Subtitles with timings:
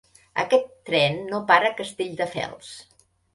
[0.43, 2.73] Aquest tren no para a Castelldefels.